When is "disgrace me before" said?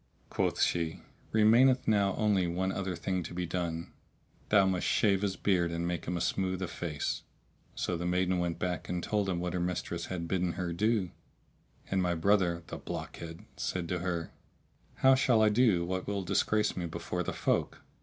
16.23-17.21